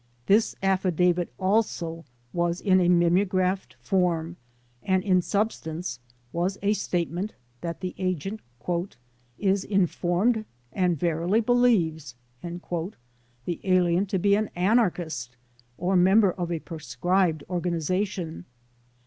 [0.25, 4.35] This affi davit also was in a mimeographed form
[4.81, 5.99] and in substance
[6.33, 8.39] was a statement that the agent
[9.37, 15.37] "is informed and verily believes" the alien to be an anarchist
[15.77, 18.45] or member of a pro scribed organization.